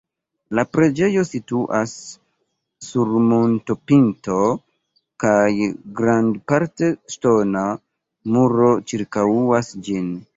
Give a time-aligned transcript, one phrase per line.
[0.59, 1.91] La preĝejo situas
[2.85, 4.37] sur montopinto
[5.25, 5.43] kaj
[6.01, 7.67] grandparte ŝtona
[8.37, 10.11] muro ĉirkaŭas ĝin.